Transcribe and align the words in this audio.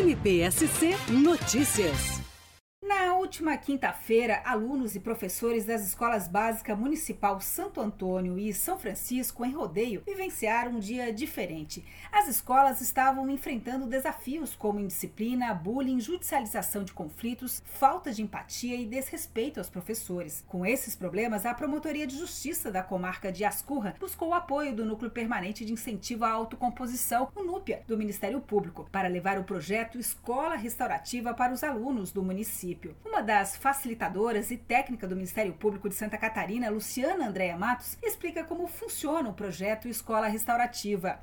NPSC 0.00 0.96
Notícias. 1.10 2.19
Na 3.00 3.14
última 3.14 3.56
quinta-feira, 3.56 4.42
alunos 4.44 4.94
e 4.94 5.00
professores 5.00 5.64
das 5.64 5.86
escolas 5.86 6.28
básicas 6.28 6.78
Municipal 6.78 7.40
Santo 7.40 7.80
Antônio 7.80 8.38
e 8.38 8.52
São 8.52 8.78
Francisco, 8.78 9.42
em 9.42 9.52
Rodeio, 9.52 10.02
vivenciaram 10.04 10.72
um 10.72 10.78
dia 10.78 11.10
diferente. 11.10 11.82
As 12.12 12.28
escolas 12.28 12.82
estavam 12.82 13.30
enfrentando 13.30 13.86
desafios 13.86 14.54
como 14.54 14.80
indisciplina, 14.80 15.54
bullying, 15.54 15.98
judicialização 15.98 16.84
de 16.84 16.92
conflitos, 16.92 17.62
falta 17.64 18.12
de 18.12 18.20
empatia 18.20 18.76
e 18.76 18.84
desrespeito 18.84 19.58
aos 19.58 19.70
professores. 19.70 20.44
Com 20.46 20.66
esses 20.66 20.94
problemas, 20.94 21.46
a 21.46 21.54
Promotoria 21.54 22.06
de 22.06 22.18
Justiça 22.18 22.70
da 22.70 22.82
comarca 22.82 23.32
de 23.32 23.46
Ascurra 23.46 23.94
buscou 23.98 24.28
o 24.28 24.34
apoio 24.34 24.76
do 24.76 24.84
Núcleo 24.84 25.10
Permanente 25.10 25.64
de 25.64 25.72
Incentivo 25.72 26.26
à 26.26 26.32
Autocomposição, 26.32 27.30
o 27.34 27.42
NUPIA, 27.42 27.82
do 27.86 27.96
Ministério 27.96 28.42
Público, 28.42 28.86
para 28.92 29.08
levar 29.08 29.38
o 29.38 29.44
projeto 29.44 29.98
Escola 29.98 30.54
Restaurativa 30.54 31.32
para 31.32 31.54
os 31.54 31.64
alunos 31.64 32.12
do 32.12 32.22
município 32.22 32.89
município. 32.90 32.96
Uma 33.04 33.22
das 33.22 33.56
facilitadoras 33.56 34.50
e 34.50 34.56
técnica 34.56 35.06
do 35.06 35.16
Ministério 35.16 35.52
Público 35.52 35.88
de 35.88 35.94
Santa 35.94 36.18
Catarina, 36.18 36.70
Luciana 36.70 37.28
Andréa 37.28 37.56
Matos, 37.56 37.98
explica 38.02 38.44
como 38.44 38.66
funciona 38.66 39.28
o 39.28 39.34
projeto 39.34 39.88
Escola 39.88 40.28
Restaurativa. 40.28 41.20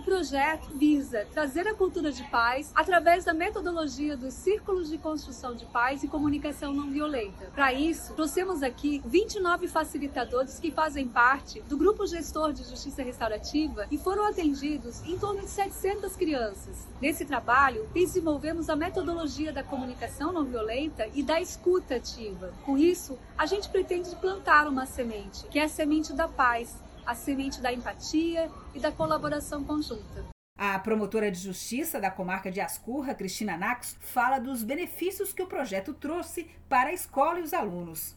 O 0.00 0.02
projeto 0.02 0.70
visa 0.78 1.26
trazer 1.30 1.68
a 1.68 1.74
cultura 1.74 2.10
de 2.10 2.24
paz 2.30 2.72
através 2.74 3.22
da 3.22 3.34
metodologia 3.34 4.16
dos 4.16 4.32
círculos 4.32 4.88
de 4.88 4.96
construção 4.96 5.54
de 5.54 5.66
paz 5.66 6.02
e 6.02 6.08
comunicação 6.08 6.72
não 6.72 6.90
violenta. 6.90 7.50
Para 7.54 7.74
isso, 7.74 8.14
trouxemos 8.14 8.62
aqui 8.62 9.02
29 9.04 9.68
facilitadores 9.68 10.58
que 10.58 10.70
fazem 10.70 11.06
parte 11.06 11.60
do 11.68 11.76
grupo 11.76 12.06
gestor 12.06 12.50
de 12.54 12.64
justiça 12.64 13.02
restaurativa 13.02 13.86
e 13.90 13.98
foram 13.98 14.24
atendidos 14.24 15.02
em 15.06 15.18
torno 15.18 15.42
de 15.42 15.50
700 15.50 16.16
crianças. 16.16 16.88
Nesse 16.98 17.26
trabalho, 17.26 17.86
desenvolvemos 17.92 18.70
a 18.70 18.76
metodologia 18.76 19.52
da 19.52 19.62
comunicação 19.62 20.32
não 20.32 20.44
violenta 20.44 21.08
e 21.12 21.22
da 21.22 21.42
escuta 21.42 21.96
ativa. 21.96 22.54
Com 22.64 22.78
isso, 22.78 23.18
a 23.36 23.44
gente 23.44 23.68
pretende 23.68 24.16
plantar 24.16 24.66
uma 24.66 24.86
semente, 24.86 25.44
que 25.48 25.58
é 25.58 25.64
a 25.64 25.68
semente 25.68 26.14
da 26.14 26.26
paz 26.26 26.74
a 27.10 27.14
semente 27.14 27.60
da 27.60 27.72
empatia 27.72 28.48
e 28.72 28.78
da 28.78 28.92
colaboração 28.92 29.64
conjunta. 29.64 30.28
A 30.56 30.78
promotora 30.78 31.28
de 31.28 31.40
justiça 31.40 31.98
da 31.98 32.08
comarca 32.08 32.52
de 32.52 32.60
Ascurra, 32.60 33.14
Cristina 33.14 33.56
Nax, 33.56 33.96
fala 34.00 34.38
dos 34.38 34.62
benefícios 34.62 35.32
que 35.32 35.42
o 35.42 35.48
projeto 35.48 35.92
trouxe 35.92 36.48
para 36.68 36.90
a 36.90 36.92
escola 36.92 37.40
e 37.40 37.42
os 37.42 37.52
alunos. 37.52 38.14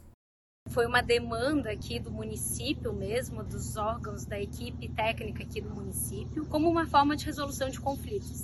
Foi 0.70 0.88
uma 0.88 1.02
demanda 1.02 1.70
aqui 1.70 2.00
do 2.00 2.10
município 2.10 2.94
mesmo, 2.94 3.44
dos 3.44 3.76
órgãos 3.76 4.26
da 4.26 4.40
equipe 4.40 4.88
técnica 4.88 5.44
aqui 5.44 5.62
do 5.62 5.70
município, 5.70 6.46
como 6.48 6.70
uma 6.70 6.88
forma 6.88 7.16
de 7.16 7.26
resolução 7.26 7.70
de 7.70 7.80
conflitos. 7.80 8.44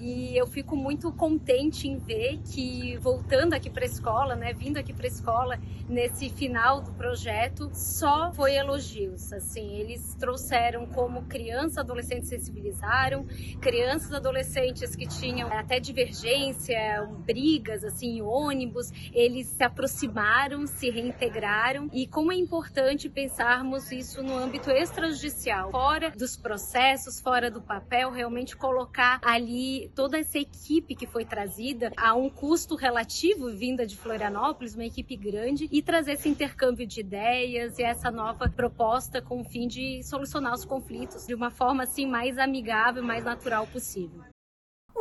E 0.00 0.36
eu 0.36 0.46
fico 0.46 0.76
muito 0.76 1.12
contente 1.12 1.88
em 1.88 1.98
ver 1.98 2.38
que 2.52 2.96
voltando 2.98 3.52
aqui 3.54 3.68
para 3.68 3.82
a 3.82 3.86
escola, 3.86 4.36
né, 4.36 4.52
vindo 4.52 4.76
aqui 4.78 4.92
para 4.92 5.06
a 5.06 5.08
escola 5.08 5.58
nesse 5.88 6.30
final 6.30 6.80
do 6.80 6.92
projeto, 6.92 7.68
só 7.72 8.32
foi 8.32 8.54
elogios. 8.54 9.32
Assim, 9.32 9.74
eles 9.76 10.14
trouxeram 10.14 10.86
como 10.86 11.24
crianças, 11.24 11.78
adolescentes 11.78 12.28
sensibilizaram, 12.28 13.26
crianças, 13.60 14.12
adolescentes 14.12 14.94
que 14.94 15.06
tinham 15.06 15.52
até 15.52 15.80
divergência, 15.80 17.04
brigas 17.26 17.82
assim, 17.82 18.22
ônibus, 18.22 18.92
eles 19.12 19.48
se 19.48 19.64
aproximaram, 19.64 20.66
se 20.66 20.90
reintegraram 20.90 21.57
e 21.92 22.06
como 22.06 22.32
é 22.32 22.36
importante 22.36 23.08
pensarmos 23.08 23.90
isso 23.90 24.22
no 24.22 24.36
âmbito 24.36 24.70
extrajudicial, 24.70 25.70
fora 25.70 26.10
dos 26.10 26.36
processos, 26.36 27.20
fora 27.20 27.50
do 27.50 27.60
papel, 27.60 28.10
realmente 28.10 28.56
colocar 28.56 29.20
ali 29.22 29.90
toda 29.94 30.18
essa 30.18 30.38
equipe 30.38 30.94
que 30.94 31.06
foi 31.06 31.24
trazida 31.24 31.92
a 31.96 32.14
um 32.14 32.30
custo 32.30 32.74
relativo 32.74 33.50
vinda 33.50 33.86
de 33.86 33.96
Florianópolis, 33.96 34.74
uma 34.74 34.84
equipe 34.84 35.16
grande, 35.16 35.68
e 35.70 35.82
trazer 35.82 36.12
esse 36.12 36.28
intercâmbio 36.28 36.86
de 36.86 37.00
ideias 37.00 37.78
e 37.78 37.82
essa 37.82 38.10
nova 38.10 38.48
proposta 38.48 39.20
com 39.20 39.40
o 39.40 39.44
fim 39.44 39.66
de 39.66 40.02
solucionar 40.02 40.54
os 40.54 40.64
conflitos 40.64 41.26
de 41.26 41.34
uma 41.34 41.50
forma 41.50 41.82
assim 41.82 42.06
mais 42.06 42.38
amigável, 42.38 43.02
mais 43.02 43.24
natural 43.24 43.66
possível. 43.66 44.22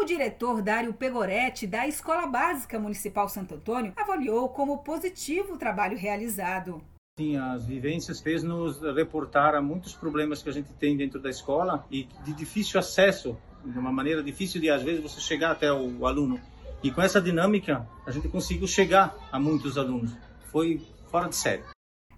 O 0.08 0.16
diretor 0.18 0.62
Dário 0.62 0.94
Pegoretti, 0.94 1.68
da 1.68 1.86
Escola 1.86 2.28
Básica 2.28 2.80
Municipal 2.80 3.28
Santo 3.28 3.56
Antônio, 3.56 3.92
avaliou 3.94 4.48
como 4.48 4.78
positivo 4.78 5.56
o 5.56 5.58
trabalho 5.58 5.98
realizado. 5.98 6.82
Sim, 7.20 7.36
as 7.36 7.66
vivências 7.66 8.22
fez 8.22 8.42
nos 8.42 8.80
reportar 8.96 9.54
a 9.54 9.62
muitos 9.62 9.94
problemas 9.94 10.42
que 10.42 10.48
a 10.48 10.54
gente 10.54 10.72
tem 10.76 10.96
dentro 10.96 11.20
da 11.20 11.30
escola 11.30 11.86
e 11.92 12.08
de 12.24 12.32
difícil 12.32 12.80
acesso 12.80 13.38
de 13.66 13.78
uma 13.78 13.92
maneira 13.92 14.24
difícil 14.24 14.62
de 14.62 14.70
às 14.70 14.82
vezes 14.82 15.04
você 15.04 15.20
chegar 15.20 15.52
até 15.52 15.74
o 15.74 16.08
aluno. 16.08 16.40
E 16.82 16.90
com 16.90 17.02
essa 17.02 17.20
dinâmica, 17.20 17.86
a 18.06 18.12
gente 18.12 18.30
conseguiu 18.30 18.66
chegar 18.66 19.14
a 19.30 19.38
muitos 19.38 19.78
alunos. 19.78 20.16
Foi 20.54 20.82
fora 21.12 21.28
de 21.28 21.36
série. 21.36 21.64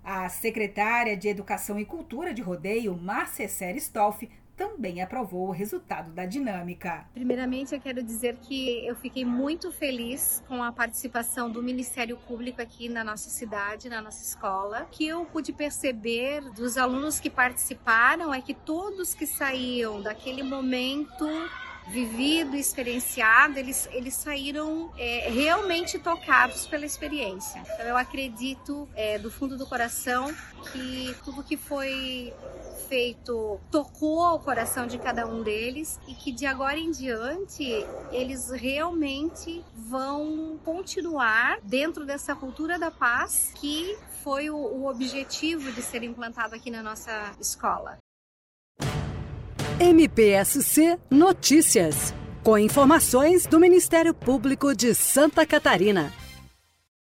A 0.04 0.30
secretária 0.30 1.18
de 1.18 1.28
Educação 1.28 1.80
e 1.80 1.86
Cultura 1.86 2.36
de 2.36 2.42
Rodeio, 2.44 2.96
Márcia 2.96 3.50
Série 3.50 3.80
Stolf, 3.80 4.22
também 4.60 5.02
aprovou 5.02 5.48
o 5.48 5.52
resultado 5.52 6.12
da 6.12 6.26
dinâmica. 6.26 7.06
Primeiramente, 7.14 7.74
eu 7.74 7.80
quero 7.80 8.04
dizer 8.04 8.36
que 8.42 8.86
eu 8.86 8.94
fiquei 8.94 9.24
muito 9.24 9.72
feliz 9.72 10.44
com 10.50 10.62
a 10.62 10.70
participação 10.70 11.50
do 11.50 11.64
Ministério 11.64 12.18
Público 12.28 12.62
aqui 12.62 12.90
na 12.90 13.02
nossa 13.02 13.30
cidade, 13.30 13.88
na 13.88 14.02
nossa 14.02 14.22
escola. 14.22 14.84
O 14.84 14.88
que 14.88 15.08
eu 15.08 15.24
pude 15.24 15.54
perceber 15.54 16.42
dos 16.52 16.78
alunos 16.78 17.22
que 17.22 17.30
participaram 17.30 18.34
é 18.34 18.42
que 18.42 18.54
todos 18.54 19.14
que 19.14 19.26
saíam 19.26 20.02
daquele 20.02 20.44
momento 20.44 21.26
vivido, 21.90 22.56
experienciado, 22.56 23.58
eles, 23.58 23.88
eles 23.92 24.14
saíram 24.14 24.92
é, 24.98 25.30
realmente 25.30 25.98
tocados 25.98 26.68
pela 26.68 26.86
experiência. 26.86 27.62
Então, 27.62 27.86
eu 27.86 27.98
acredito 27.98 28.88
é, 28.96 29.18
do 29.18 29.32
fundo 29.32 29.58
do 29.58 29.66
coração 29.66 30.34
que 30.72 31.16
tudo 31.24 31.44
que 31.44 31.58
foi 31.58 32.34
feito 32.88 33.60
tocou 33.72 34.36
o 34.36 34.40
coração 34.40 34.88
de 34.88 34.98
cada 34.98 35.28
um 35.28 35.44
deles 35.44 36.00
e 36.08 36.14
que 36.14 36.32
de 36.32 36.46
agora 36.46 36.78
em 36.78 36.92
diante 36.92 37.64
eles 38.12 38.50
realmente 38.52 39.64
vão 39.76 40.60
continuar 40.64 41.60
dentro 41.64 42.06
dessa 42.06 42.36
cultura 42.36 42.80
da 42.80 42.90
paz 42.90 43.52
que 43.56 43.98
foi 44.24 44.50
o, 44.50 44.56
o 44.56 44.88
objetivo 44.88 45.72
de 45.72 45.82
ser 45.82 46.04
implantado 46.04 46.56
aqui 46.56 46.70
na 46.70 46.84
nossa 46.84 47.32
escola. 47.40 47.98
MPSC 49.80 51.00
Notícias, 51.10 52.14
com 52.44 52.58
informações 52.58 53.46
do 53.46 53.60
Ministério 53.60 54.14
Público 54.14 54.76
de 54.76 54.94
Santa 54.94 55.46
Catarina. 55.46 56.12